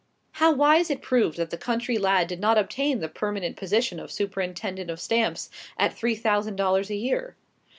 How 0.31 0.51
wise 0.51 0.89
it 0.89 1.03
proved 1.03 1.37
that 1.37 1.51
the 1.51 1.59
country 1.59 1.99
lad 1.99 2.25
did 2.25 2.39
not 2.39 2.57
obtain 2.57 3.01
the 3.01 3.07
permanent 3.07 3.55
position 3.55 3.99
of 3.99 4.11
superintendent 4.11 4.89
of 4.89 4.99
stamps, 4.99 5.51
at 5.77 5.93
three 5.95 6.15
thousand 6.15 6.55
dollars 6.55 6.89
a 6.89 6.95
year! 6.95 7.35